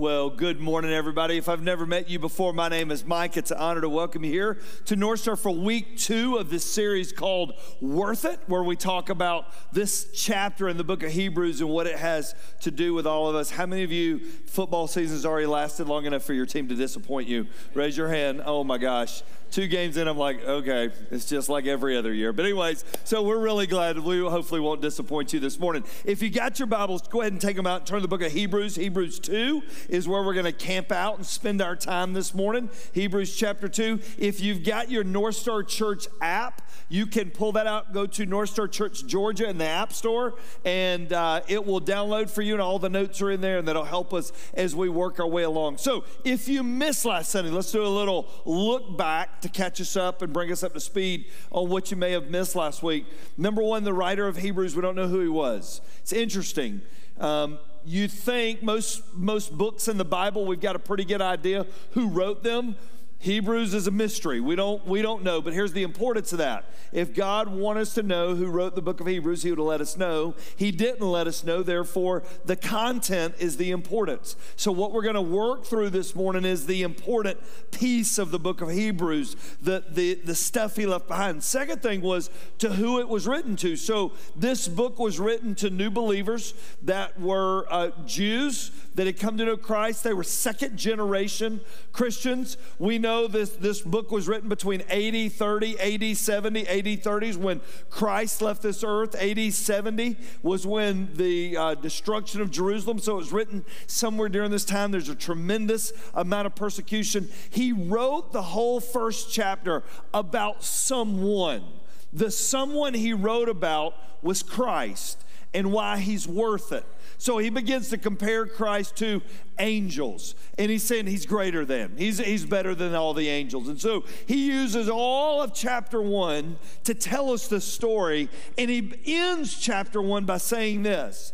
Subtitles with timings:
[0.00, 1.36] Well, good morning, everybody.
[1.36, 3.36] If I've never met you before, my name is Mike.
[3.36, 6.64] It's an honor to welcome you here to North Star for week two of this
[6.64, 11.60] series called Worth It, where we talk about this chapter in the book of Hebrews
[11.60, 13.50] and what it has to do with all of us.
[13.50, 17.28] How many of you, football season's already lasted long enough for your team to disappoint
[17.28, 17.46] you?
[17.74, 18.40] Raise your hand.
[18.46, 22.32] Oh my gosh two games in, I'm like, okay, it's just like every other year.
[22.32, 25.84] But, anyways, so we're really glad we hopefully won't disappoint you this morning.
[26.04, 28.08] If you got your Bibles, go ahead and take them out and turn to the
[28.08, 28.76] book of Hebrews.
[28.76, 32.70] Hebrews 2 is where we're going to camp out and spend our time this morning.
[32.92, 34.00] Hebrews chapter 2.
[34.18, 38.26] If you've got your North Star Church app, you can pull that out, go to
[38.26, 42.54] North Star Church Georgia in the App Store, and uh, it will download for you,
[42.54, 45.26] and all the notes are in there, and that'll help us as we work our
[45.26, 45.78] way along.
[45.78, 49.96] So, if you missed last Sunday, let's do a little look back to catch us
[49.96, 53.06] up and bring us up to speed on what you may have missed last week.
[53.36, 55.80] Number one, the writer of Hebrews, we don't know who he was.
[56.00, 56.82] It's interesting.
[57.18, 61.66] Um, you think most most books in the Bible, we've got a pretty good idea
[61.92, 62.76] who wrote them.
[63.20, 64.40] Hebrews is a mystery.
[64.40, 66.64] We don't, we don't know, but here's the importance of that.
[66.90, 69.66] If God wanted us to know who wrote the book of Hebrews, He would have
[69.66, 70.34] let us know.
[70.56, 74.36] He didn't let us know, therefore, the content is the importance.
[74.56, 77.38] So, what we're going to work through this morning is the important
[77.70, 81.44] piece of the book of Hebrews, the, the, the stuff He left behind.
[81.44, 83.76] Second thing was to who it was written to.
[83.76, 89.36] So, this book was written to new believers that were uh, Jews that had come
[89.38, 90.04] to know Christ.
[90.04, 91.60] They were second generation
[91.92, 92.56] Christians.
[92.78, 97.60] We know this, this book was written between AD 30, AD 70, AD 30s when
[97.88, 99.14] Christ left this earth.
[99.14, 102.98] AD 70 was when the uh, destruction of Jerusalem.
[102.98, 104.90] So it was written somewhere during this time.
[104.90, 107.28] There's a tremendous amount of persecution.
[107.50, 109.82] He wrote the whole first chapter
[110.12, 111.64] about someone.
[112.12, 116.84] The someone he wrote about was Christ and why he's worth it.
[117.18, 119.20] So he begins to compare Christ to
[119.58, 120.34] angels.
[120.56, 123.68] And he's saying he's greater than, he's, he's better than all the angels.
[123.68, 128.28] And so he uses all of chapter one to tell us the story.
[128.56, 131.32] And he ends chapter one by saying this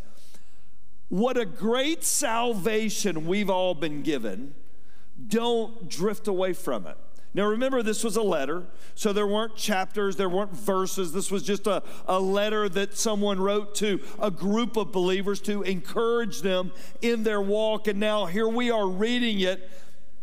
[1.09, 4.55] What a great salvation we've all been given.
[5.28, 6.97] Don't drift away from it.
[7.36, 8.64] Now, remember, this was a letter,
[8.94, 11.12] so there weren't chapters, there weren't verses.
[11.12, 15.60] This was just a, a letter that someone wrote to a group of believers to
[15.60, 17.88] encourage them in their walk.
[17.88, 19.70] And now here we are reading it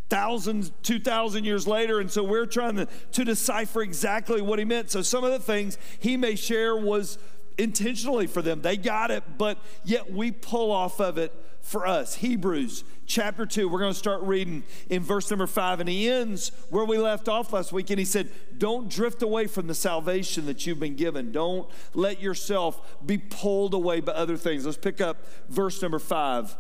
[0.09, 4.66] thousands, two thousand years later, and so we're trying to, to decipher exactly what he
[4.66, 4.90] meant.
[4.90, 7.19] So some of the things he may share was
[7.59, 8.63] intentionally for them.
[8.63, 11.31] They got it, but yet we pull off of it
[11.63, 12.16] for us.
[12.16, 15.79] Hebrews chapter 2, we're going to start reading in verse number 5.
[15.79, 17.90] And he ends where we left off last week.
[17.90, 21.31] And he said, Don't drift away from the salvation that you've been given.
[21.31, 24.66] Don't let yourself be pulled away by other things.
[24.66, 26.56] Let's pick up verse number 5.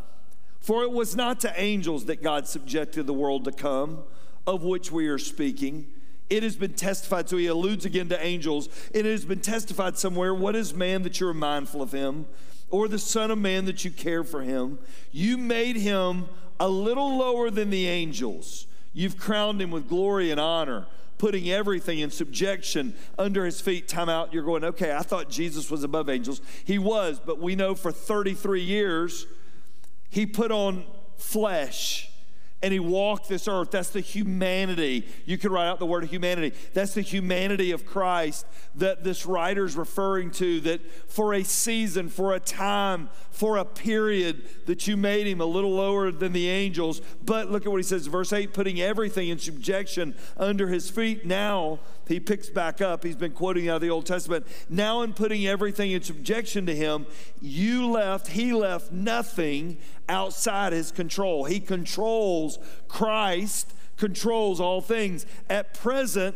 [0.59, 4.03] For it was not to angels that God subjected the world to come,
[4.47, 5.87] of which we are speaking.
[6.29, 8.69] It has been testified, so he alludes again to angels.
[8.95, 10.33] And it has been testified somewhere.
[10.33, 12.25] What is man that you're mindful of him?
[12.73, 14.79] Or the Son of Man that you care for him.
[15.11, 16.25] You made him
[16.59, 18.65] a little lower than the angels.
[18.93, 20.87] You've crowned him with glory and honor,
[21.19, 23.87] putting everything in subjection under his feet.
[23.87, 24.33] Time out.
[24.33, 26.41] You're going, okay, I thought Jesus was above angels.
[26.65, 29.27] He was, but we know for 33 years,
[30.09, 30.83] he put on
[31.15, 32.09] flesh
[32.63, 33.71] and he walked this earth.
[33.71, 35.05] That's the humanity.
[35.25, 36.55] You could write out the word humanity.
[36.73, 40.81] That's the humanity of Christ that this writer is referring to, that
[41.11, 45.73] for a season, for a time, for a period, that you made him a little
[45.73, 47.01] lower than the angels.
[47.23, 51.25] But look at what he says, verse 8 putting everything in subjection under his feet.
[51.25, 53.03] Now, he picks back up.
[53.03, 54.47] He's been quoting out of the Old Testament.
[54.69, 57.05] Now, in putting everything in subjection to him,
[57.41, 61.45] you left, he left nothing outside his control.
[61.45, 65.25] He controls, Christ controls all things.
[65.49, 66.35] At present,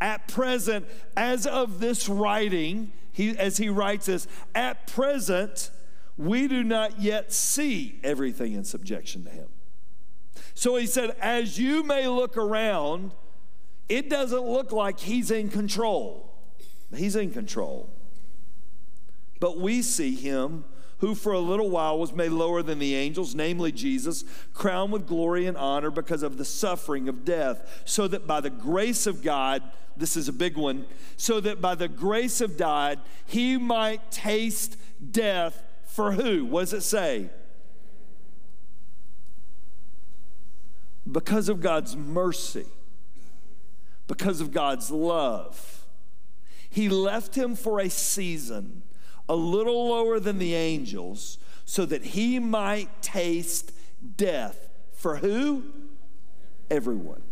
[0.00, 5.70] at present, as of this writing, he, as he writes this, at present,
[6.16, 9.48] we do not yet see everything in subjection to him.
[10.54, 13.12] So he said, as you may look around,
[13.88, 16.32] it doesn't look like he's in control.
[16.94, 17.90] He's in control.
[19.40, 20.64] But we see him
[21.00, 24.24] who for a little while was made lower than the angels, namely Jesus,
[24.54, 28.50] crowned with glory and honor because of the suffering of death, so that by the
[28.50, 29.62] grace of God,
[29.96, 30.86] this is a big one,
[31.16, 34.76] so that by the grace of God, he might taste
[35.10, 36.44] death for who?
[36.44, 37.30] What does it say?
[41.10, 42.66] Because of God's mercy
[44.10, 45.86] because of God's love.
[46.68, 48.82] He left him for a season,
[49.30, 53.72] a little lower than the angels, so that he might taste
[54.16, 55.62] death For who?
[56.68, 57.22] Everyone.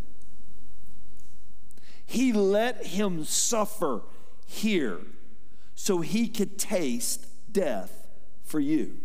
[2.05, 4.01] He let him suffer
[4.47, 5.01] here
[5.75, 8.07] so he could taste death
[8.43, 8.97] for you.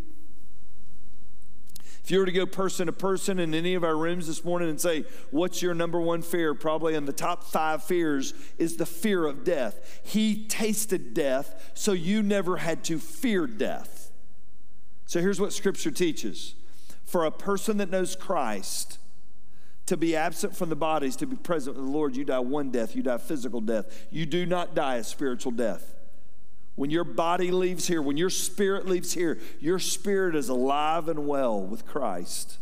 [2.05, 4.69] If you were to go person to person in any of our rooms this morning
[4.69, 6.55] and say, What's your number one fear?
[6.55, 10.03] Probably in the top five fears is the fear of death.
[10.05, 14.11] He tasted death, so you never had to fear death.
[15.07, 16.55] So here's what Scripture teaches
[17.07, 18.99] for a person that knows Christ,
[19.87, 22.71] to be absent from the bodies, to be present with the Lord, you die one
[22.71, 24.07] death, you die physical death.
[24.11, 25.95] You do not die a spiritual death.
[26.77, 31.27] When your body leaves here, when your spirit leaves here, your spirit is alive and
[31.27, 32.59] well with Christ.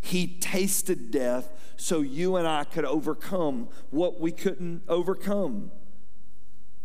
[0.00, 5.70] He tasted death so you and I could overcome what we couldn't overcome.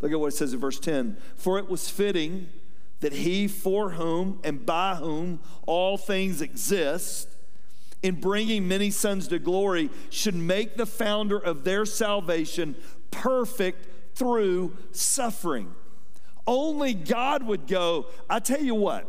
[0.01, 2.49] Look at what it says in verse 10 For it was fitting
[2.99, 7.29] that he for whom and by whom all things exist,
[8.03, 12.75] in bringing many sons to glory, should make the founder of their salvation
[13.09, 15.73] perfect through suffering.
[16.45, 19.05] Only God would go, I tell you what,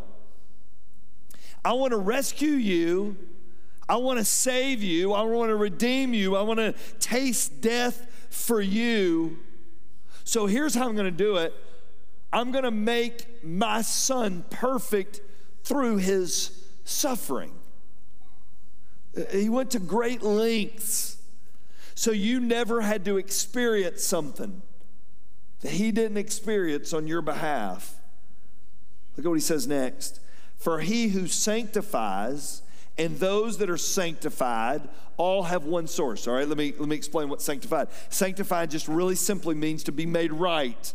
[1.64, 3.16] I want to rescue you.
[3.88, 5.14] I want to save you.
[5.14, 6.36] I want to redeem you.
[6.36, 9.38] I want to taste death for you.
[10.24, 11.54] So here's how I'm going to do it
[12.32, 15.20] I'm going to make my son perfect
[15.64, 17.52] through his suffering.
[19.32, 21.16] He went to great lengths
[21.94, 24.62] so you never had to experience something
[25.60, 27.96] that he didn't experience on your behalf.
[29.16, 30.20] Look at what he says next.
[30.56, 32.62] For he who sanctifies
[32.96, 36.26] and those that are sanctified all have one source.
[36.26, 37.88] All right, let me, let me explain what sanctified.
[38.08, 40.92] Sanctified just really simply means to be made right.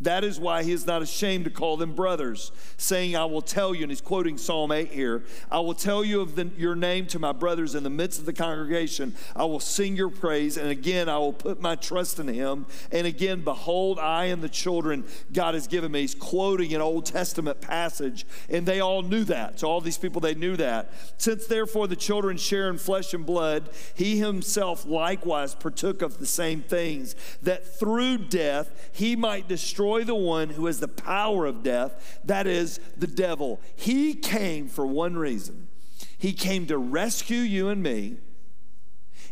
[0.00, 3.74] That is why he is not ashamed to call them brothers, saying, I will tell
[3.74, 7.06] you, and he's quoting Psalm 8 here I will tell you of the, your name
[7.06, 9.16] to my brothers in the midst of the congregation.
[9.34, 12.66] I will sing your praise, and again I will put my trust in him.
[12.92, 16.02] And again, behold, I and the children God has given me.
[16.02, 19.58] He's quoting an Old Testament passage, and they all knew that.
[19.60, 20.92] So, all these people, they knew that.
[21.16, 26.26] Since therefore the children share in flesh and blood, he himself likewise partook of the
[26.26, 31.46] same things, that through death he might destroy destroy the one who has the power
[31.46, 33.60] of death, that is, the devil.
[33.74, 35.68] He came for one reason
[36.16, 38.16] He came to rescue you and me,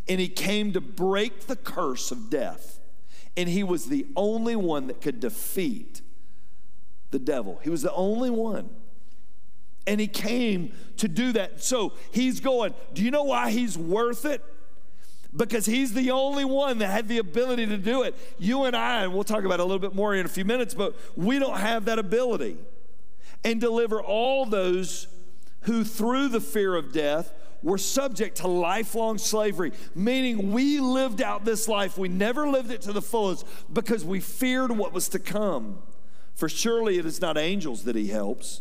[0.08, 2.80] and He came to break the curse of death.
[3.36, 6.00] And He was the only one that could defeat
[7.10, 7.60] the devil.
[7.62, 8.70] He was the only one.
[9.86, 11.62] And He came to do that.
[11.62, 14.42] So He's going, Do you know why He's worth it?
[15.36, 18.14] Because he's the only one that had the ability to do it.
[18.38, 20.44] You and I, and we'll talk about it a little bit more in a few
[20.44, 22.56] minutes, but we don't have that ability.
[23.44, 25.08] And deliver all those
[25.62, 31.44] who, through the fear of death, were subject to lifelong slavery, meaning we lived out
[31.44, 31.98] this life.
[31.98, 35.78] We never lived it to the fullest because we feared what was to come.
[36.34, 38.60] For surely it is not angels that he helps,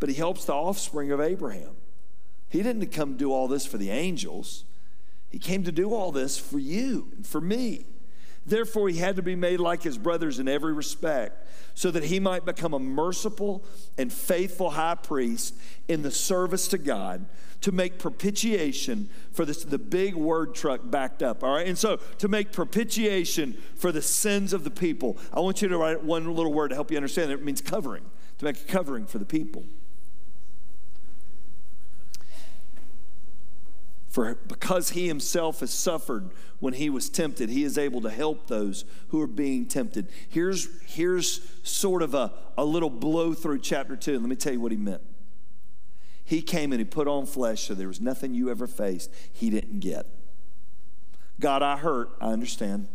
[0.00, 1.76] but he helps the offspring of Abraham.
[2.48, 4.64] He didn't come do all this for the angels.
[5.30, 7.86] He came to do all this for you and for me.
[8.46, 12.18] Therefore, he had to be made like his brothers in every respect, so that he
[12.18, 13.62] might become a merciful
[13.98, 15.54] and faithful high priest
[15.86, 17.26] in the service to God
[17.60, 21.66] to make propitiation for this the big word truck backed up all right?
[21.66, 25.18] And so to make propitiation for the sins of the people.
[25.32, 28.04] I want you to write one little word to help you understand it means covering
[28.38, 29.64] to make a covering for the people
[34.18, 38.48] For because he himself has suffered when he was tempted, he is able to help
[38.48, 40.08] those who are being tempted.
[40.28, 44.18] Here's, here's sort of a, a little blow through chapter 2.
[44.18, 45.02] Let me tell you what he meant.
[46.24, 49.50] He came and he put on flesh, so there was nothing you ever faced he
[49.50, 50.04] didn't get.
[51.38, 52.88] God, I hurt, I understand.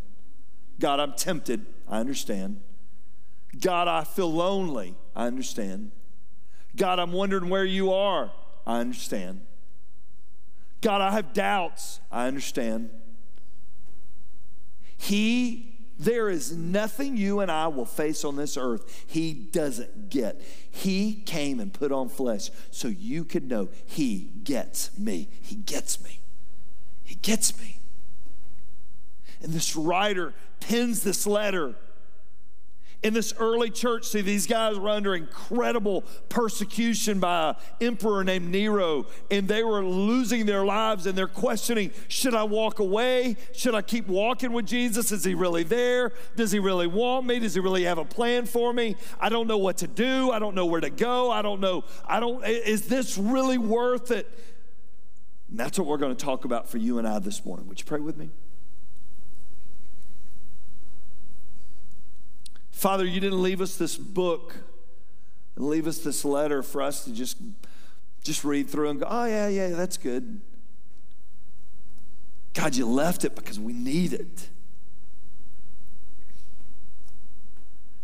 [0.78, 2.60] God, I'm tempted, I understand.
[3.62, 5.92] God, I feel lonely, I understand.
[6.76, 8.34] God, I'm wondering where you are,
[8.68, 9.40] I understand.
[10.84, 12.02] God, I have doubts.
[12.12, 12.90] I understand.
[14.98, 20.42] He, there is nothing you and I will face on this earth He doesn't get.
[20.70, 25.30] He came and put on flesh so you could know He gets me.
[25.42, 26.20] He gets me.
[27.06, 27.80] He gets me.
[29.42, 31.76] And this writer pens this letter
[33.04, 38.50] in this early church, see, these guys were under incredible persecution by an emperor named
[38.50, 43.36] Nero, and they were losing their lives and they're questioning should I walk away?
[43.54, 45.12] Should I keep walking with Jesus?
[45.12, 46.14] Is he really there?
[46.36, 47.40] Does he really want me?
[47.40, 48.96] Does he really have a plan for me?
[49.20, 50.32] I don't know what to do.
[50.32, 51.30] I don't know where to go.
[51.30, 51.84] I don't know.
[52.06, 54.32] I don't, is this really worth it?
[55.50, 57.68] And that's what we're going to talk about for you and I this morning.
[57.68, 58.32] Would you pray with me?
[62.84, 64.58] Father, you didn't leave us this book
[65.56, 67.38] and leave us this letter for us to just,
[68.26, 70.42] just read through and go, oh, yeah, yeah, that's good.
[72.54, 74.50] God, you left it because we need it.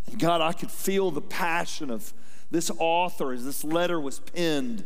[0.08, 2.14] And God, I could feel the passion of
[2.50, 4.86] this author as this letter was penned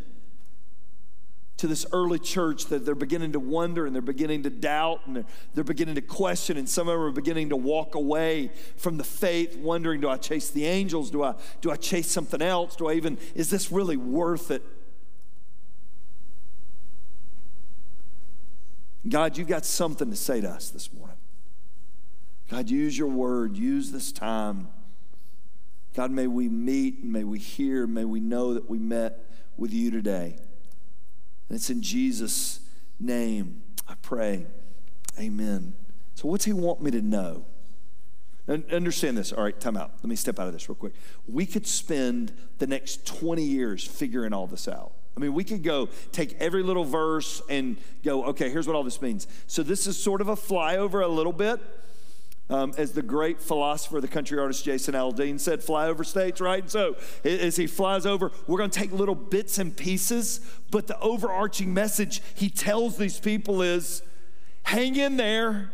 [1.57, 5.15] to this early church that they're beginning to wonder and they're beginning to doubt and
[5.15, 8.97] they're, they're beginning to question and some of them are beginning to walk away from
[8.97, 11.11] the faith wondering do i chase the angels?
[11.11, 12.75] Do i do i chase something else?
[12.75, 14.63] Do i even is this really worth it?
[19.07, 21.17] God you've got something to say to us this morning.
[22.49, 24.69] God use your word use this time.
[25.93, 29.19] God may we meet and may we hear may we know that we met
[29.55, 30.37] with you today
[31.53, 32.61] and it's in Jesus'
[32.99, 34.47] name I pray.
[35.19, 35.75] Amen.
[36.15, 37.45] So, what's he want me to know?
[38.47, 39.31] Understand this.
[39.31, 39.91] All right, time out.
[39.97, 40.93] Let me step out of this real quick.
[41.27, 44.93] We could spend the next 20 years figuring all this out.
[45.15, 48.83] I mean, we could go take every little verse and go, okay, here's what all
[48.83, 49.27] this means.
[49.45, 51.61] So, this is sort of a flyover a little bit
[52.53, 56.61] um, as the great philosopher, the country artist Jason Aldean said, flyover states, right?
[56.61, 60.85] And so as he flies over, we're going to take little bits and pieces, but
[60.85, 64.03] the overarching message he tells these people is
[64.63, 65.71] hang in there.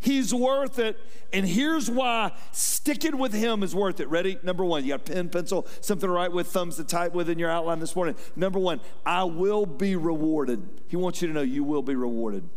[0.00, 0.98] He's worth it.
[1.32, 4.08] And here's why sticking with him is worth it.
[4.08, 4.38] Ready?
[4.42, 7.38] Number one, you got pen, pencil, something to write with, thumbs to type with in
[7.38, 8.16] your outline this morning.
[8.36, 10.62] Number one, I will be rewarded.
[10.88, 12.48] He wants you to know you will be rewarded.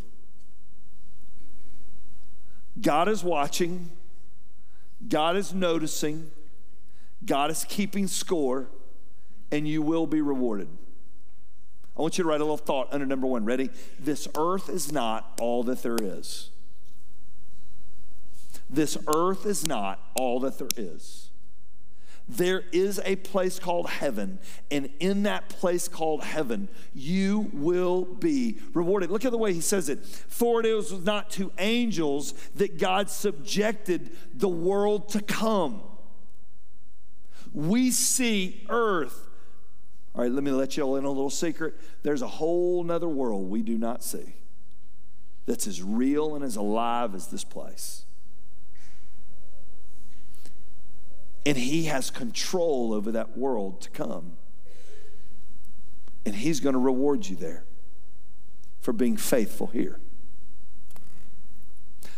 [2.81, 3.91] God is watching,
[5.07, 6.31] God is noticing,
[7.25, 8.67] God is keeping score,
[9.51, 10.67] and you will be rewarded.
[11.97, 13.45] I want you to write a little thought under number one.
[13.45, 13.69] Ready?
[13.99, 16.49] This earth is not all that there is.
[18.69, 21.30] This earth is not all that there is.
[22.31, 24.39] There is a place called heaven,
[24.71, 29.11] and in that place called heaven, you will be rewarded.
[29.11, 30.05] Look at the way he says it.
[30.05, 35.81] For it was not to angels that God subjected the world to come.
[37.53, 39.27] We see earth.
[40.15, 41.73] All right, let me let you all in a little secret.
[42.01, 44.35] There's a whole nother world we do not see
[45.45, 48.05] that's as real and as alive as this place.
[51.45, 54.33] And He has control over that world to come.
[56.25, 57.65] And He's going to reward you there
[58.81, 59.99] for being faithful here.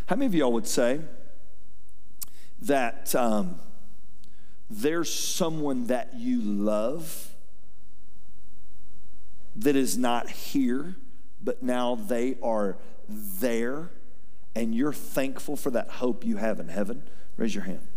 [0.07, 1.01] How many of y'all would say
[2.61, 3.55] that um,
[4.69, 7.33] there's someone that you love
[9.55, 10.95] that is not here,
[11.41, 12.77] but now they are
[13.07, 13.91] there,
[14.55, 17.03] and you're thankful for that hope you have in heaven?
[17.37, 17.87] Raise your hand.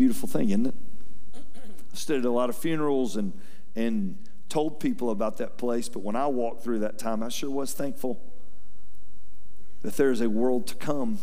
[0.00, 0.74] Beautiful thing, isn't it?
[1.34, 3.34] I stood at a lot of funerals and,
[3.76, 4.16] and
[4.48, 7.74] told people about that place, but when I walked through that time, I sure was
[7.74, 8.18] thankful
[9.82, 11.18] that there is a world to come.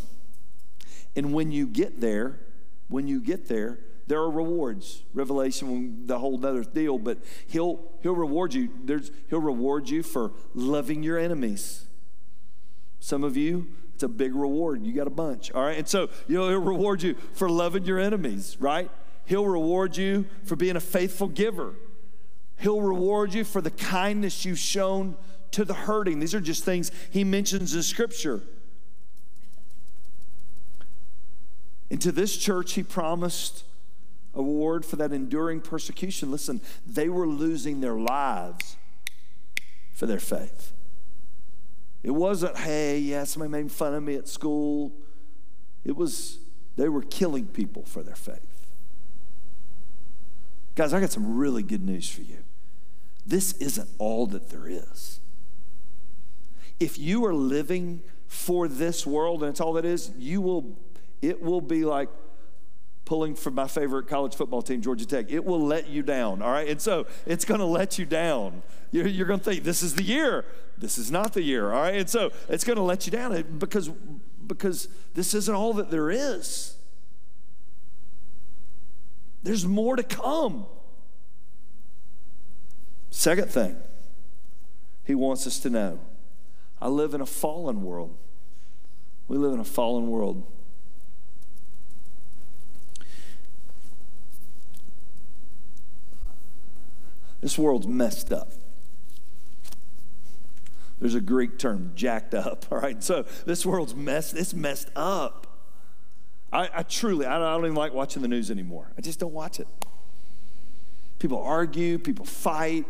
[1.15, 2.39] And when you get there,
[2.87, 5.01] when you get there, there are rewards.
[5.11, 7.17] Revelation, the whole other deal, but
[7.47, 8.69] he'll he'll reward you.
[8.83, 11.87] There's he'll reward you for loving your enemies.
[12.99, 14.85] Some of you, it's a big reward.
[14.85, 15.75] You got a bunch, all right?
[15.75, 18.91] And so you know, he'll reward you for loving your enemies, right?
[19.25, 21.73] He'll reward you for being a faithful giver.
[22.57, 25.17] He'll reward you for the kindness you've shown
[25.49, 26.19] to the hurting.
[26.19, 28.43] These are just things he mentions in Scripture.
[31.89, 33.63] And to this church, he promised
[34.35, 36.29] a reward for that enduring persecution.
[36.29, 38.77] Listen, they were losing their lives
[39.91, 40.73] for their faith.
[42.03, 44.93] It wasn't, hey, yeah, somebody made fun of me at school.
[45.83, 46.39] It was,
[46.75, 48.67] they were killing people for their faith.
[50.75, 52.37] Guys, I got some really good news for you.
[53.25, 55.19] This isn't all that there is.
[56.79, 60.77] If you are living for this world and it's all that is, you will,
[61.21, 62.09] it will be like
[63.07, 65.31] pulling from my favorite college football team, Georgia Tech.
[65.31, 66.67] It will let you down, all right?
[66.67, 68.61] And so it's going to let you down.
[68.91, 70.43] You're, you're going to think, this is the year.
[70.77, 71.95] This is not the year, all right?
[71.95, 73.89] And so it's going to let you down because,
[74.45, 76.75] because this isn't all that there is.
[79.41, 80.65] There's more to come.
[83.09, 83.77] Second thing,
[85.05, 85.99] he wants us to know
[86.81, 88.17] I live in a fallen world.
[89.29, 90.45] We live in a fallen world.
[97.41, 98.51] This world's messed up.
[100.99, 102.65] There's a Greek term, jacked up.
[102.71, 103.03] All right.
[103.03, 105.45] So this world's messed, it's messed up.
[106.51, 108.91] I, I truly, I don't even like watching the news anymore.
[108.97, 109.67] I just don't watch it.
[111.19, 112.85] People argue, people fight,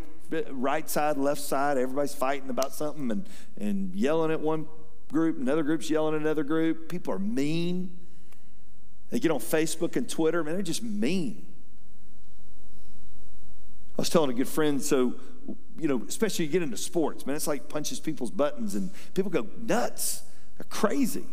[0.50, 3.26] right side, left side, everybody's fighting about something and,
[3.58, 4.66] and yelling at one
[5.10, 6.88] group, another group's yelling at another group.
[6.88, 7.96] People are mean.
[9.10, 11.47] They get on Facebook and Twitter, man, they're just mean.
[13.98, 15.16] I was telling a good friend, so,
[15.76, 19.28] you know, especially you get into sports, man, it's like punches people's buttons and people
[19.28, 20.22] go nuts.
[20.56, 21.26] They're crazy.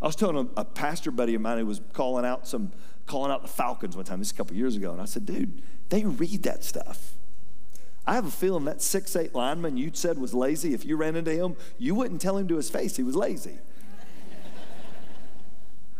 [0.00, 2.72] I was telling a, a pastor buddy of mine who was calling out some,
[3.06, 5.60] calling out the Falcons one time, this a couple years ago, and I said, dude,
[5.90, 7.12] they read that stuff.
[8.06, 11.16] I have a feeling that six eight lineman you said was lazy, if you ran
[11.16, 13.58] into him, you wouldn't tell him to his face he was lazy.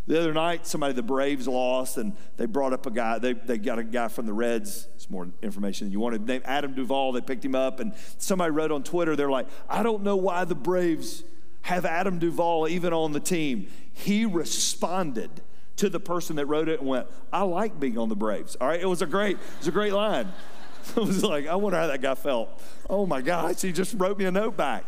[0.07, 3.19] The other night, somebody, the Braves lost, and they brought up a guy.
[3.19, 4.89] They, they got a guy from the Reds.
[4.97, 6.27] It's more information than you wanted.
[6.27, 7.13] Named Adam Duvall.
[7.13, 10.45] They picked him up, and somebody wrote on Twitter, they're like, I don't know why
[10.45, 11.23] the Braves
[11.63, 13.69] have Adam Duvall even on the team.
[13.93, 15.31] He responded
[15.77, 18.57] to the person that wrote it and went, I like being on the Braves.
[18.61, 20.33] All right, it was a great, it was a great line.
[20.97, 22.63] I was like, I wonder how that guy felt.
[22.89, 24.85] Oh my gosh, he just wrote me a note back.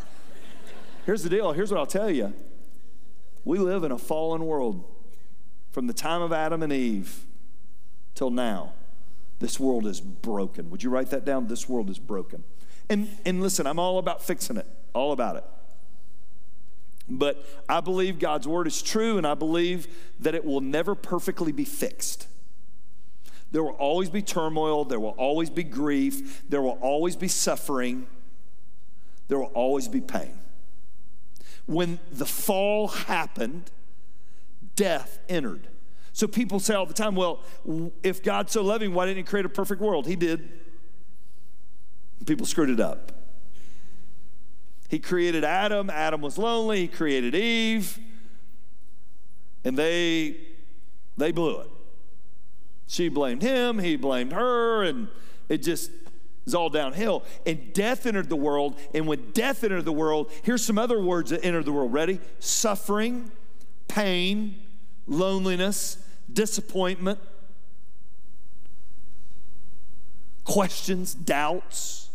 [1.06, 1.52] Here's the deal.
[1.52, 2.32] Here's what I'll tell you.
[3.44, 4.84] We live in a fallen world.
[5.72, 7.24] From the time of Adam and Eve
[8.14, 8.74] till now,
[9.38, 10.70] this world is broken.
[10.70, 11.48] Would you write that down?
[11.48, 12.44] This world is broken.
[12.88, 15.44] And, and listen, I'm all about fixing it, all about it.
[17.08, 19.88] But I believe God's word is true, and I believe
[20.20, 22.28] that it will never perfectly be fixed.
[23.50, 28.06] There will always be turmoil, there will always be grief, there will always be suffering,
[29.28, 30.38] there will always be pain.
[31.66, 33.70] When the fall happened,
[34.76, 35.68] death entered.
[36.12, 37.40] So people say all the time, well,
[38.02, 40.06] if God's so loving, why didn't He create a perfect world?
[40.06, 40.48] He did.
[42.26, 43.12] People screwed it up.
[44.88, 45.88] He created Adam.
[45.88, 46.82] Adam was lonely.
[46.82, 47.98] He created Eve.
[49.64, 50.36] And they
[51.16, 51.70] they blew it.
[52.86, 55.08] She blamed him, he blamed her, and
[55.48, 55.90] it just
[56.46, 57.24] is all downhill.
[57.46, 58.78] And death entered the world.
[58.92, 61.92] And when death entered the world, here's some other words that entered the world.
[61.92, 62.20] Ready?
[62.38, 63.30] Suffering,
[63.88, 64.61] pain,
[65.06, 65.98] loneliness,
[66.32, 67.18] disappointment,
[70.44, 72.10] questions, doubts.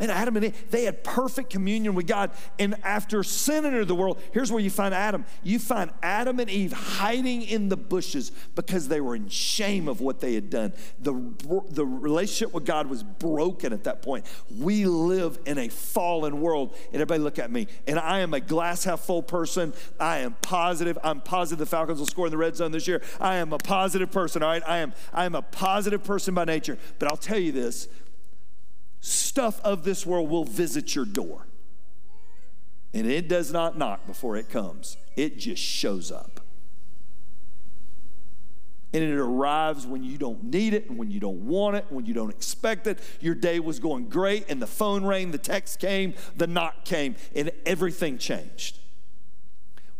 [0.00, 2.30] And Adam and Eve, they had perfect communion with God.
[2.58, 5.24] And after sin entered the world, here's where you find Adam.
[5.42, 10.00] You find Adam and Eve hiding in the bushes because they were in shame of
[10.00, 10.72] what they had done.
[11.00, 11.12] The,
[11.70, 14.26] the relationship with God was broken at that point.
[14.56, 16.76] We live in a fallen world.
[16.92, 17.66] And everybody look at me.
[17.86, 19.72] And I am a glass half full person.
[19.98, 20.96] I am positive.
[21.02, 23.02] I'm positive the Falcons will score in the red zone this year.
[23.20, 24.62] I am a positive person, all right?
[24.66, 26.78] I am, I am a positive person by nature.
[26.98, 27.88] But I'll tell you this
[29.00, 31.46] stuff of this world will visit your door.
[32.94, 36.40] And it does not knock before it comes, it just shows up.
[38.94, 42.06] And it arrives when you don't need it, and when you don't want it, when
[42.06, 42.98] you don't expect it.
[43.20, 47.16] Your day was going great, and the phone rang, the text came, the knock came,
[47.36, 48.78] and everything changed.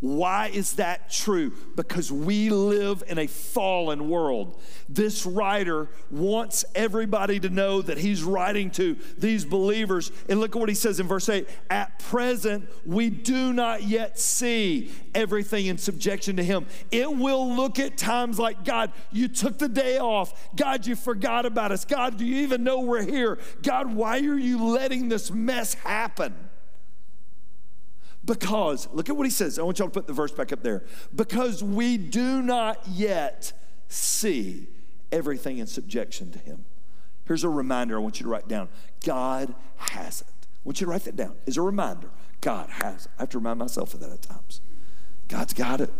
[0.01, 1.53] Why is that true?
[1.75, 4.61] Because we live in a fallen world.
[4.89, 10.13] This writer wants everybody to know that he's writing to these believers.
[10.29, 14.21] And look at what he says in verse 8 At present, we do not yet
[14.21, 16.67] see everything in subjection to him.
[16.93, 20.49] It will look at times like, God, you took the day off.
[20.55, 21.85] God, you forgot about us.
[21.85, 23.41] God, do you even know we're here?
[23.65, 26.37] God, why are you letting this mess happen?
[28.29, 29.59] Because, look at what he says.
[29.59, 30.85] I want y'all to put the verse back up there.
[31.17, 33.55] Because we do not yet
[33.88, 34.67] see
[35.11, 36.67] everything in subjection to him.
[37.25, 38.69] Here's a reminder I want you to write down
[39.03, 40.27] God has it.
[40.29, 42.11] I want you to write that down as a reminder.
[42.43, 43.09] God has.
[43.19, 44.61] I have to remind myself of that at times.
[45.29, 45.93] God's got it.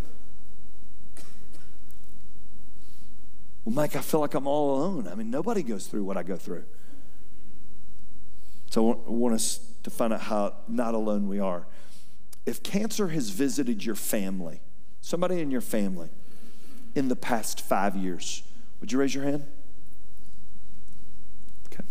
[3.65, 5.09] Well, Mike, I feel like I'm all alone.
[5.09, 6.65] I mean, nobody goes through what I go through.
[8.69, 11.67] So I want, I want us to find out how not alone we are
[12.49, 14.63] if cancer has visited your family,
[15.03, 16.09] somebody in your family,
[16.95, 18.43] in the past five years,
[18.81, 19.47] would you raise your hand?
[21.67, 21.85] Okay.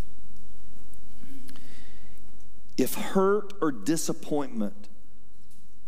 [2.75, 4.89] If hurt or disappointment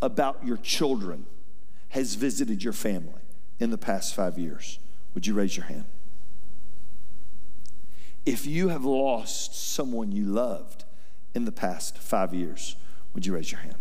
[0.03, 1.25] about your children
[1.89, 3.23] has visited your family
[3.59, 4.77] in the past five years,
[5.15, 5.85] would you raise your hand?
[8.23, 10.83] If you have lost someone you loved
[11.33, 12.75] in the past five years,
[13.15, 13.77] would you raise your hand?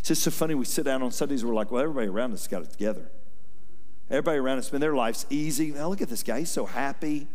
[0.00, 0.54] It's just so funny.
[0.54, 3.10] We sit down on Sundays, we're like, well, everybody around us got it together.
[4.10, 5.70] Everybody around us, man, their life's easy.
[5.70, 6.40] Now look at this guy.
[6.40, 7.28] He's so happy.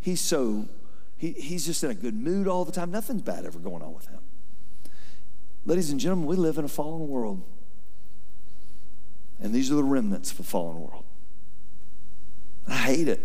[0.00, 0.68] He's so,
[1.16, 2.90] he, he's just in a good mood all the time.
[2.90, 4.18] Nothing's bad ever going on with him.
[5.64, 7.42] Ladies and gentlemen, we live in a fallen world.
[9.40, 11.04] And these are the remnants of a fallen world.
[12.68, 13.20] I hate it.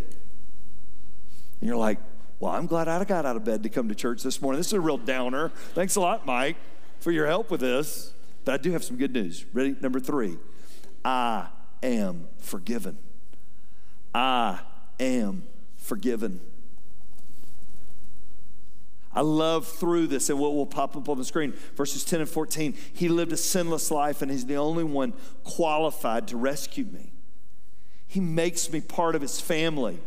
[1.60, 1.98] And you're like,
[2.40, 4.60] well, I'm glad I got out of bed to come to church this morning.
[4.60, 5.50] This is a real downer.
[5.74, 6.56] Thanks a lot, Mike,
[7.00, 8.14] for your help with this.
[8.46, 9.46] But I do have some good news.
[9.54, 9.76] Ready?
[9.80, 10.38] Number three
[11.04, 11.48] I
[11.84, 12.98] am forgiven.
[14.14, 14.60] I
[15.00, 15.44] am
[15.78, 16.42] forgiven.
[19.12, 21.54] I love through this and what will pop up on the screen.
[21.76, 22.76] Verses 10 and 14.
[22.94, 27.12] He lived a sinless life and he's the only one qualified to rescue me.
[28.08, 30.00] He makes me part of his family.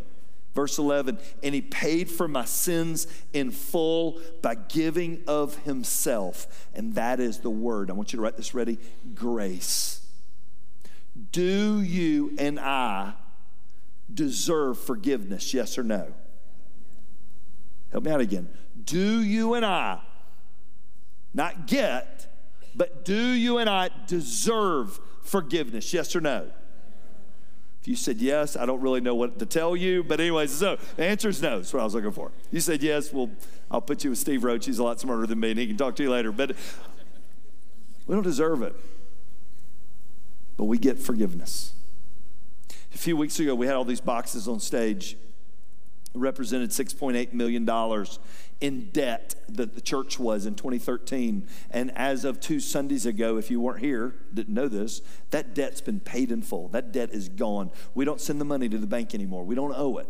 [0.54, 6.68] Verse 11, and he paid for my sins in full by giving of himself.
[6.74, 7.90] And that is the word.
[7.90, 8.78] I want you to write this ready
[9.14, 10.06] grace.
[11.30, 13.14] Do you and I
[14.12, 15.54] deserve forgiveness?
[15.54, 16.12] Yes or no?
[17.90, 18.48] Help me out again.
[18.84, 20.00] Do you and I,
[21.32, 22.26] not get,
[22.74, 25.92] but do you and I deserve forgiveness?
[25.94, 26.50] Yes or no?
[27.82, 30.04] If you said yes, I don't really know what to tell you.
[30.04, 31.58] But, anyways, so the answer is no.
[31.58, 32.30] That's what I was looking for.
[32.52, 33.28] You said yes, well,
[33.72, 34.66] I'll put you with Steve Roach.
[34.66, 36.30] He's a lot smarter than me, and he can talk to you later.
[36.30, 36.54] But
[38.06, 38.76] we don't deserve it.
[40.56, 41.72] But we get forgiveness.
[42.94, 45.16] A few weeks ago, we had all these boxes on stage
[46.14, 48.06] represented $6.8 million
[48.60, 51.48] in debt that the church was in 2013.
[51.70, 55.80] And as of two Sundays ago, if you weren't here, didn't know this, that debt's
[55.80, 56.68] been paid in full.
[56.68, 57.70] That debt is gone.
[57.94, 60.08] We don't send the money to the bank anymore, we don't owe it.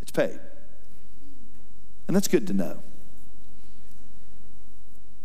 [0.00, 0.40] It's paid.
[2.06, 2.82] And that's good to know.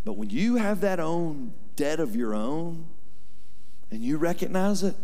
[0.06, 2.88] But when you have that own debt of your own
[3.92, 4.96] and you recognize it,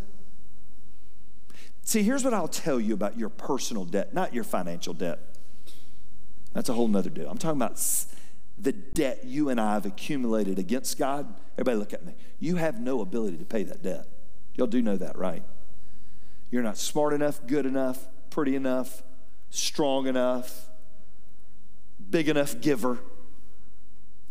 [1.85, 5.19] see, here's what I'll tell you about your personal debt, not your financial debt.
[6.53, 7.29] That's a whole nother deal.
[7.29, 7.81] I'm talking about
[8.57, 11.33] the debt you and I have accumulated against God.
[11.53, 12.13] Everybody, look at me.
[12.39, 14.07] You have no ability to pay that debt.
[14.55, 15.43] Y'all do know that, right?
[16.51, 19.03] You're not smart enough, good enough, pretty enough,
[19.49, 20.69] strong enough,
[22.09, 22.99] big enough giver.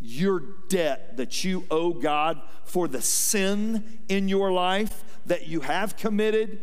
[0.01, 5.97] Your debt that you owe God for the sin in your life that you have
[5.97, 6.61] committed,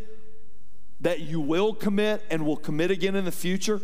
[1.01, 3.81] that you will commit and will commit again in the future,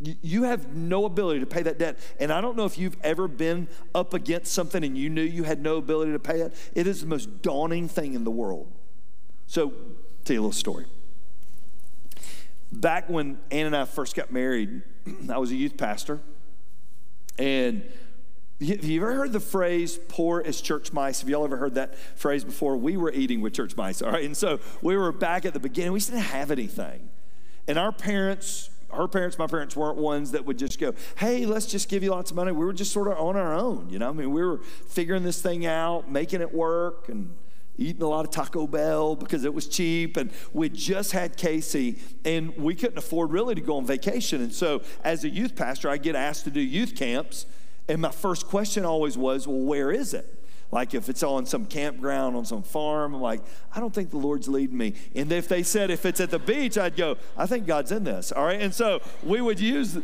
[0.00, 1.98] you have no ability to pay that debt.
[2.18, 5.44] And I don't know if you've ever been up against something and you knew you
[5.44, 6.54] had no ability to pay it.
[6.74, 8.72] It is the most daunting thing in the world.
[9.46, 9.72] So,
[10.24, 10.86] tell you a little story.
[12.72, 14.82] Back when Ann and I first got married,
[15.30, 16.20] I was a youth pastor.
[17.38, 17.82] And
[18.60, 21.20] have you ever heard the phrase poor as church mice?
[21.20, 22.76] Have y'all ever heard that phrase before?
[22.76, 24.24] We were eating with church mice, all right?
[24.24, 25.92] And so we were back at the beginning.
[25.92, 27.08] We didn't have anything.
[27.66, 31.66] And our parents her parents, my parents weren't ones that would just go, hey, let's
[31.66, 32.52] just give you lots of money.
[32.52, 34.08] We were just sort of on our own, you know?
[34.08, 37.34] I mean, we were figuring this thing out, making it work, and
[37.78, 40.16] eating a lot of Taco Bell because it was cheap.
[40.16, 44.42] And we just had Casey, and we couldn't afford really to go on vacation.
[44.42, 47.46] And so, as a youth pastor, I get asked to do youth camps.
[47.88, 50.36] And my first question always was, well, where is it?
[50.72, 53.40] Like if it's on some campground, on some farm, I'm like,
[53.74, 54.94] I don't think the Lord's leading me.
[55.14, 58.04] And if they said if it's at the beach, I'd go, I think God's in
[58.04, 58.30] this.
[58.30, 58.60] All right.
[58.60, 59.98] And so we would use,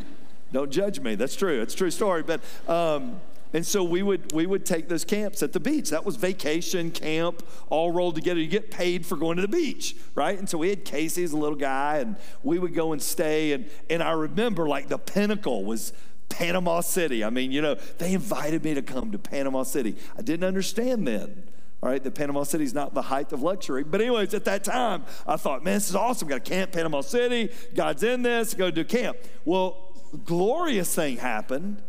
[0.52, 1.14] don't judge me.
[1.14, 1.60] That's true.
[1.62, 2.24] It's a true story.
[2.24, 3.20] But, um,
[3.52, 5.90] and so we would we would take those camps at the beach.
[5.90, 8.40] That was vacation camp, all rolled together.
[8.40, 10.38] You get paid for going to the beach, right?
[10.38, 13.52] And so we had Casey as a little guy, and we would go and stay.
[13.52, 15.92] And and I remember like the pinnacle was
[16.36, 17.24] Panama City.
[17.24, 19.96] I mean, you know, they invited me to come to Panama City.
[20.18, 21.48] I didn't understand then.
[21.82, 23.84] All right, the Panama City is not the height of luxury.
[23.84, 26.28] But, anyways, at that time, I thought, man, this is awesome.
[26.28, 27.50] Got a camp, Panama City.
[27.74, 28.52] God's in this.
[28.52, 29.16] Go do camp.
[29.46, 29.94] Well,
[30.24, 31.82] glorious thing happened.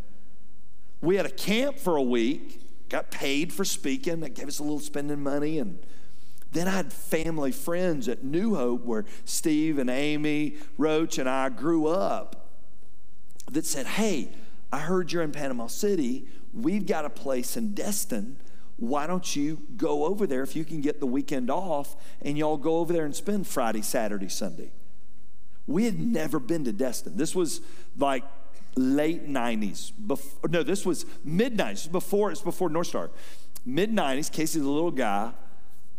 [1.02, 4.22] We had a camp for a week, got paid for speaking.
[4.22, 5.60] That gave us a little spending money.
[5.60, 5.80] And
[6.54, 11.50] then I had family friends at New Hope where Steve and Amy Roach and I
[11.50, 12.47] grew up
[13.52, 14.30] that said, Hey,
[14.72, 16.28] I heard you're in Panama City.
[16.54, 18.38] We've got a place in Destin.
[18.78, 22.58] Why don't you go over there if you can get the weekend off and y'all
[22.58, 24.72] go over there and spend Friday, Saturday, Sunday?
[25.66, 27.18] We had never been to Destin.
[27.18, 27.62] This was
[27.98, 28.24] like
[28.76, 29.92] late 90s.
[30.06, 31.92] Before, no, this was mid 90s.
[31.92, 33.10] Before it's before North Star.
[33.66, 35.34] Mid 90s, Casey's a little guy,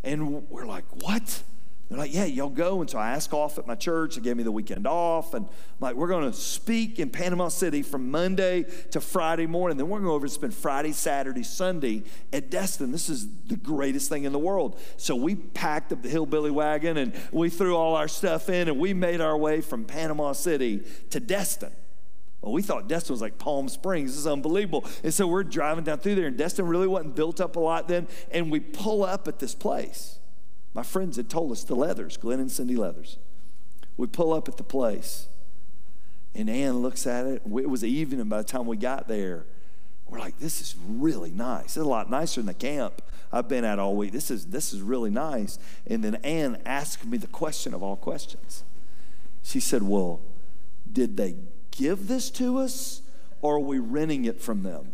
[0.03, 1.43] and we're like, what?
[1.89, 2.81] They're like, yeah, y'all go.
[2.81, 4.15] And so I asked off at my church.
[4.15, 5.33] They gave me the weekend off.
[5.33, 9.75] And I'm like, we're going to speak in Panama City from Monday to Friday morning.
[9.75, 12.91] Then we're going to go over and spend Friday, Saturday, Sunday at Destin.
[12.91, 14.79] This is the greatest thing in the world.
[14.97, 18.77] So we packed up the hillbilly wagon and we threw all our stuff in and
[18.77, 21.71] we made our way from Panama City to Destin.
[22.41, 24.11] Well, we thought Destin was like Palm Springs.
[24.11, 24.85] This is unbelievable.
[25.03, 27.89] And so we're driving down through there, and Destin really wasn't built up a lot
[27.89, 28.07] then.
[28.31, 30.18] And we pull up at this place.
[30.73, 33.17] My friends had told us the Leathers, Glenn and Cindy Leathers.
[33.97, 35.27] We pull up at the place,
[36.35, 37.41] and Ann looks at it.
[37.45, 39.45] It was evening by the time we got there.
[40.07, 41.65] We're like, this is really nice.
[41.65, 43.01] It's a lot nicer than the camp
[43.31, 44.11] I've been at all week.
[44.11, 45.59] This is, this is really nice.
[45.85, 48.63] And then Ann asked me the question of all questions.
[49.43, 50.19] She said, Well,
[50.91, 51.35] did they
[51.71, 53.01] give this to us
[53.41, 54.93] or are we renting it from them?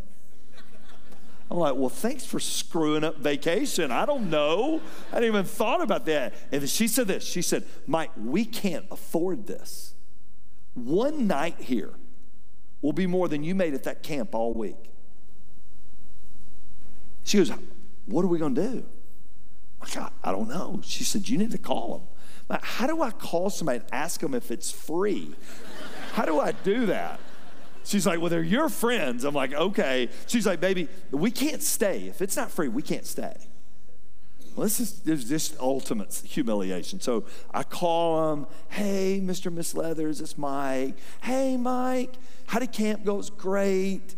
[1.49, 3.91] I'm like, well, thanks for screwing up vacation.
[3.91, 4.81] I don't know.
[5.11, 6.33] I didn't even thought about that.
[6.51, 7.23] And she said this.
[7.23, 9.93] She said, Mike, we can't afford this.
[10.73, 11.93] One night here
[12.81, 14.75] will be more than you made at that camp all week.
[17.23, 17.51] She goes,
[18.05, 18.85] what are we going to do?
[19.81, 20.81] I, I don't know.
[20.83, 22.07] She said, you need to call them.
[22.49, 25.33] Like, how do I call somebody and ask them if it's free?
[26.13, 27.19] How do I do that?
[27.85, 29.23] She's like, Well, they're your friends.
[29.23, 30.09] I'm like, Okay.
[30.27, 32.07] She's like, Baby, we can't stay.
[32.07, 33.35] If it's not free, we can't stay.
[34.55, 36.99] Well, this is there's just ultimate humiliation.
[37.01, 39.51] So I call him, Hey, Mr.
[39.51, 40.95] Miss Leathers, it's Mike.
[41.21, 42.13] Hey, Mike,
[42.47, 43.19] how did camp go?
[43.19, 44.15] It's great.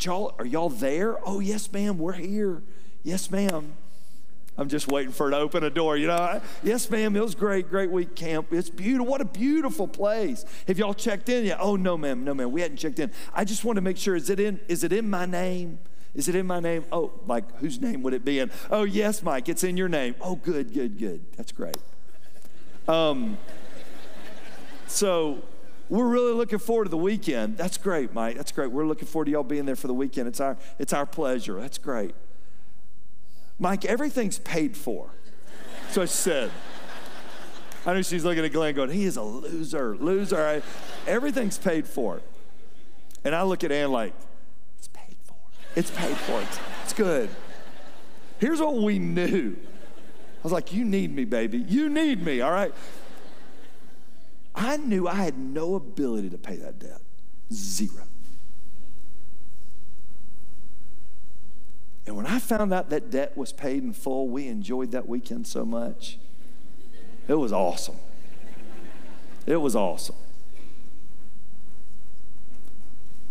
[0.00, 1.16] Y'all, are y'all there?
[1.26, 2.62] Oh, yes, ma'am, we're here.
[3.02, 3.74] Yes, ma'am.
[4.58, 5.96] I'm just waiting for it to open a door.
[5.96, 8.52] You know, yes, ma'am, it was great, great week camp.
[8.52, 9.06] It's beautiful.
[9.06, 10.44] What a beautiful place.
[10.66, 11.58] Have y'all checked in yet?
[11.60, 12.50] Oh, no, ma'am, no, ma'am.
[12.50, 13.10] We hadn't checked in.
[13.34, 14.16] I just want to make sure.
[14.16, 14.60] Is it in?
[14.68, 15.78] Is it in my name?
[16.14, 16.86] Is it in my name?
[16.90, 18.50] Oh, like whose name would it be in?
[18.70, 20.14] Oh, yes, Mike, it's in your name.
[20.22, 21.20] Oh, good, good, good.
[21.36, 21.76] That's great.
[22.88, 23.36] Um,
[24.86, 25.42] so
[25.90, 27.58] we're really looking forward to the weekend.
[27.58, 28.36] That's great, Mike.
[28.36, 28.70] That's great.
[28.70, 30.26] We're looking forward to y'all being there for the weekend.
[30.28, 31.60] It's our, it's our pleasure.
[31.60, 32.14] That's great.
[33.58, 35.10] Mike, everything's paid for.
[35.90, 36.50] So I said.
[37.86, 40.62] I know she's looking at Glenn going, he is a loser, loser.
[41.06, 42.20] everything's paid for.
[43.24, 44.12] And I look at Ann like,
[44.76, 45.36] it's paid for.
[45.76, 46.40] It's paid for.
[46.40, 47.30] It's, it's good.
[48.38, 49.56] Here's what we knew.
[49.56, 51.58] I was like, you need me, baby.
[51.58, 52.74] You need me, all right?
[54.54, 57.00] I knew I had no ability to pay that debt.
[57.52, 58.04] Zero.
[62.06, 65.46] And when I found out that debt was paid in full, we enjoyed that weekend
[65.46, 66.18] so much.
[67.26, 67.96] It was awesome.
[69.44, 70.16] It was awesome.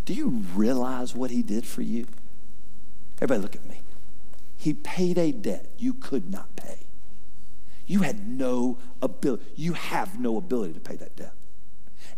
[0.04, 2.06] Do you realize what he did for you?
[3.22, 3.82] Everybody, look at me.
[4.58, 6.80] He paid a debt you could not pay.
[7.88, 11.34] You had no ability, you have no ability to pay that debt.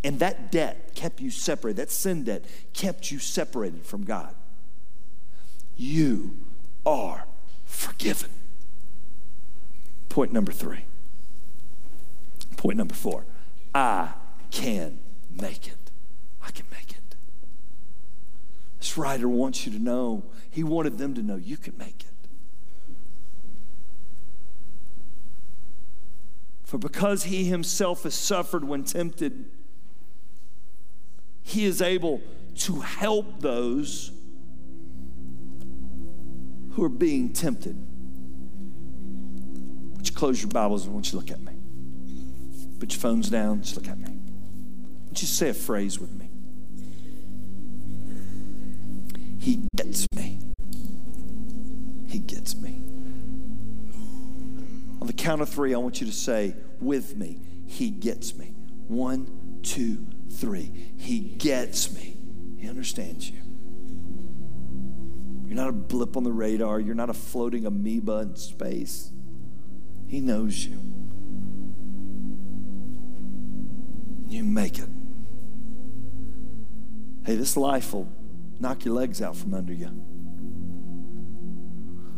[0.03, 4.33] And that debt kept you separated, that sin debt kept you separated from God.
[5.75, 6.37] You
[6.87, 7.25] are
[7.65, 8.29] forgiven.
[10.07, 10.85] Point number three.
[12.55, 13.25] Point number four
[13.75, 14.13] I
[14.49, 15.91] can make it.
[16.41, 17.15] I can make it.
[18.79, 22.29] This writer wants you to know, he wanted them to know you can make it.
[26.63, 29.45] For because he himself has suffered when tempted,
[31.43, 32.21] he is able
[32.55, 34.11] to help those
[36.77, 37.75] who are being tempted.
[39.95, 41.53] Would you close your Bibles and want you look at me?
[42.79, 44.19] Put your phones down, just look at me.
[45.07, 46.29] Would you say a phrase with me?
[49.39, 50.39] He gets me.
[52.07, 52.79] He gets me.
[55.01, 58.53] On the count of three, I want you to say with me, He gets me.
[58.87, 60.71] One, two, three.
[60.95, 62.17] He gets me.
[62.59, 63.46] He understands you.
[65.47, 66.79] You're not a blip on the radar.
[66.79, 69.11] You're not a floating amoeba in space.
[70.07, 70.77] He knows you.
[74.27, 74.89] You make it.
[77.25, 78.11] Hey, this life will
[78.59, 79.89] knock your legs out from under you.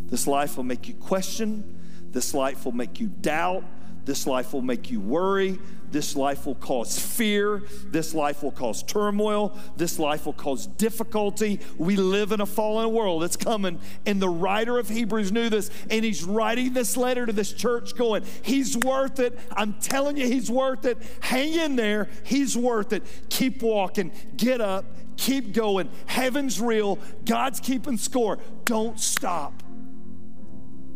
[0.08, 1.80] This life will make you question.
[2.12, 3.64] This life will make you doubt.
[4.06, 5.60] This life will make you worry.
[5.92, 7.64] This life will cause fear.
[7.86, 9.58] This life will cause turmoil.
[9.76, 11.60] This life will cause difficulty.
[11.78, 13.24] We live in a fallen world.
[13.24, 13.80] It's coming.
[14.06, 15.72] And the writer of Hebrews knew this.
[15.90, 19.38] And he's writing this letter to this church going, He's worth it.
[19.52, 20.98] I'm telling you, He's worth it.
[21.22, 22.08] Hang in there.
[22.24, 23.04] He's worth it.
[23.30, 24.12] Keep walking.
[24.38, 24.86] Get up.
[25.18, 25.90] Keep going.
[26.06, 27.00] Heaven's real.
[27.26, 28.38] God's keeping score.
[28.66, 29.64] Don't stop.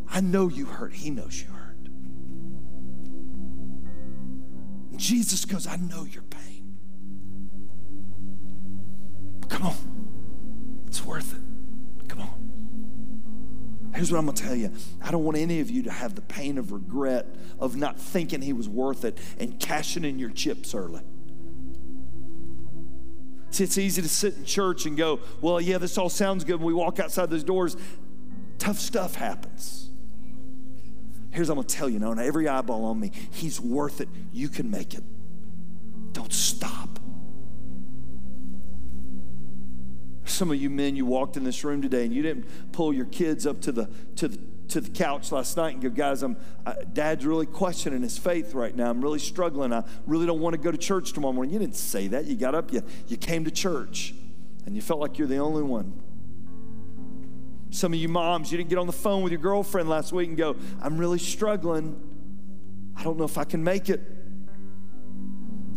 [0.09, 0.93] I know you hurt.
[0.93, 1.52] He knows you
[4.95, 6.77] Jesus goes, I know your pain.
[9.49, 10.83] Come on.
[10.87, 12.07] It's worth it.
[12.07, 13.91] Come on.
[13.95, 16.15] Here's what I'm going to tell you I don't want any of you to have
[16.15, 17.27] the pain of regret
[17.59, 21.01] of not thinking he was worth it and cashing in your chips early.
[23.51, 26.55] See, it's easy to sit in church and go, well, yeah, this all sounds good.
[26.55, 27.77] When we walk outside those doors,
[28.57, 29.91] tough stuff happens.
[31.33, 34.09] Here's what I'm gonna tell you, now, every eyeball on me, he's worth it.
[34.31, 35.03] You can make it.
[36.13, 36.99] Don't stop.
[40.25, 43.05] Some of you men, you walked in this room today and you didn't pull your
[43.05, 46.37] kids up to the to the to the couch last night and go, guys, I'm
[46.93, 48.91] dad's really questioning his faith right now.
[48.91, 49.73] I'm really struggling.
[49.73, 51.51] I really don't want to go to church tomorrow morning.
[51.51, 52.25] You didn't say that.
[52.25, 54.13] You got up, you, you came to church,
[54.67, 55.99] and you felt like you're the only one.
[57.73, 60.27] Some of you moms, you didn't get on the phone with your girlfriend last week
[60.27, 61.99] and go, I'm really struggling.
[62.95, 63.99] I don't know if I can make it.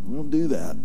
[0.04, 0.76] We don't do that.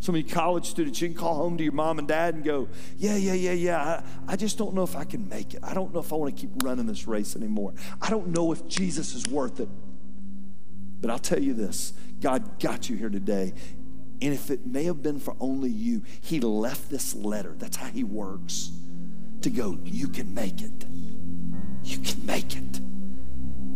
[0.00, 2.44] Some of you college students, you can call home to your mom and dad and
[2.44, 4.02] go, Yeah, yeah, yeah, yeah.
[4.28, 5.60] I, I just don't know if I can make it.
[5.62, 7.72] I don't know if I want to keep running this race anymore.
[8.02, 9.70] I don't know if Jesus is worth it.
[11.00, 13.54] But I'll tell you this God got you here today.
[14.20, 17.54] And if it may have been for only you, He left this letter.
[17.56, 18.72] That's how He works
[19.42, 20.84] to go, You can make it.
[21.82, 22.80] You can make it.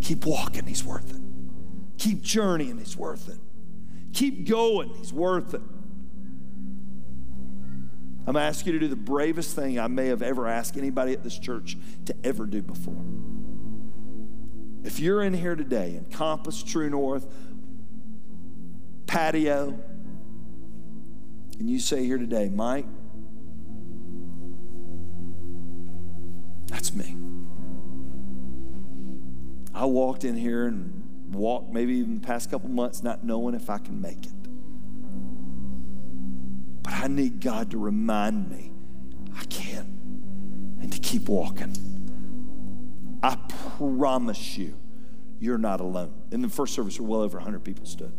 [0.01, 1.21] Keep walking, He's worth it.
[1.99, 3.39] Keep journeying, He's worth it.
[4.13, 5.63] Keep going, He's worth it.
[8.27, 11.13] I'm to ask you to do the bravest thing I may have ever asked anybody
[11.13, 13.05] at this church to ever do before.
[14.83, 17.27] If you're in here today in Compass, True North,
[19.07, 19.79] patio,
[21.59, 22.87] and you say here today, Mike,
[26.75, 27.17] that's me.
[29.73, 33.71] I walked in here and walked maybe even the past couple months not knowing if
[33.71, 34.33] I can make it.
[36.83, 38.73] But I need God to remind me
[39.39, 39.87] I can
[40.83, 41.77] and to keep walking.
[43.23, 43.37] I
[43.79, 44.77] promise you,
[45.39, 46.13] you're not alone.
[46.33, 48.13] In the first service, well over 100 people stood.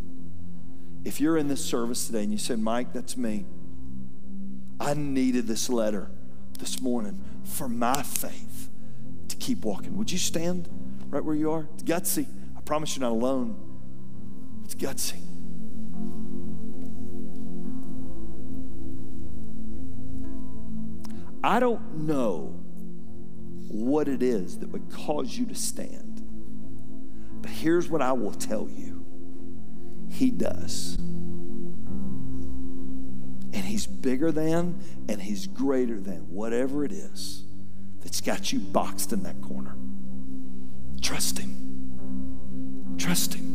[1.04, 3.46] If you're in this service today and you said, Mike, that's me,
[4.80, 6.10] I needed this letter
[6.58, 8.70] this morning for my faith
[9.28, 9.96] to keep walking.
[9.98, 10.68] Would you stand
[11.10, 11.68] right where you are?
[11.74, 12.28] It's gutsy.
[12.58, 13.56] I promise you're not alone.
[14.66, 15.22] It's gutsy.
[21.44, 22.60] I don't know
[23.68, 26.24] what it is that would cause you to stand.
[27.42, 29.06] But here's what I will tell you
[30.10, 30.98] He does.
[33.56, 37.44] And He's bigger than and He's greater than whatever it is
[38.02, 39.76] that's got you boxed in that corner.
[41.02, 42.96] Trust Him.
[42.98, 43.46] Trust Him.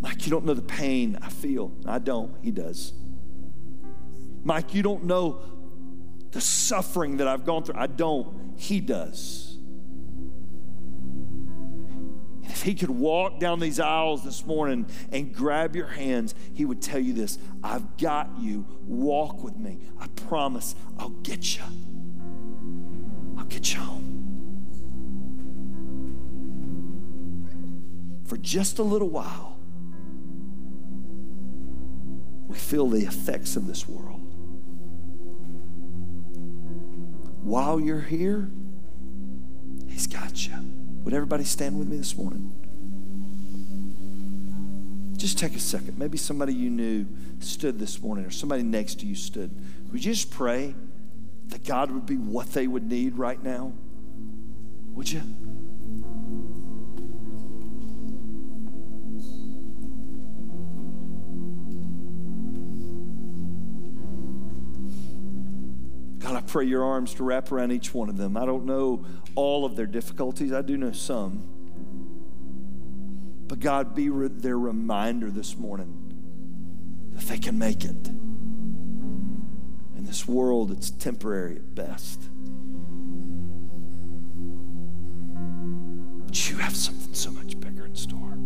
[0.00, 1.72] Mike, you don't know the pain I feel.
[1.86, 2.34] I don't.
[2.42, 2.92] He does.
[4.42, 5.40] Mike, you don't know
[6.32, 7.76] the suffering that I've gone through.
[7.78, 8.58] I don't.
[8.58, 9.53] He does.
[12.44, 16.66] And if he could walk down these aisles this morning and grab your hands, he
[16.66, 18.66] would tell you this I've got you.
[18.82, 19.78] Walk with me.
[19.98, 21.62] I promise I'll get you.
[23.38, 24.10] I'll get you home.
[28.26, 29.58] For just a little while,
[32.46, 34.20] we feel the effects of this world.
[37.44, 38.50] while you're here,
[39.86, 40.83] He's got you.
[41.04, 42.50] Would everybody stand with me this morning?
[45.16, 45.98] Just take a second.
[45.98, 47.06] Maybe somebody you knew
[47.40, 49.50] stood this morning, or somebody next to you stood.
[49.92, 50.74] Would you just pray
[51.48, 53.72] that God would be what they would need right now?
[54.94, 55.22] Would you?
[66.34, 68.36] God, I pray your arms to wrap around each one of them.
[68.36, 71.48] I don't know all of their difficulties, I do know some.
[73.46, 78.08] But God, be re- their reminder this morning that they can make it.
[79.96, 82.28] In this world, it's temporary at best.
[86.26, 88.36] But you have something so much bigger in store.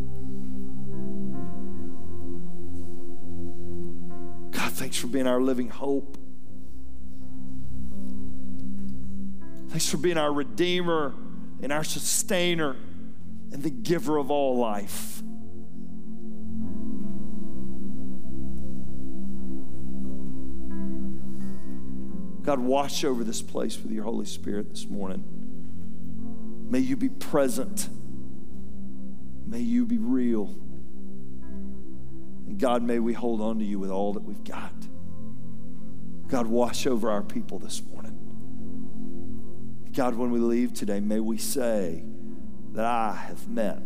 [4.50, 6.17] God, thanks for being our living hope.
[9.68, 11.14] Thanks for being our Redeemer
[11.62, 12.76] and our Sustainer
[13.52, 15.22] and the giver of all life.
[22.42, 25.22] God, wash over this place with your Holy Spirit this morning.
[26.70, 27.90] May you be present.
[29.46, 30.56] May you be real.
[32.46, 34.72] And God, may we hold on to you with all that we've got.
[36.28, 37.97] God, wash over our people this morning.
[39.94, 42.04] God, when we leave today, may we say
[42.72, 43.80] that I have met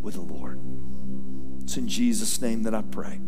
[0.00, 0.60] with the Lord.
[1.62, 3.20] It's in Jesus' name that I pray.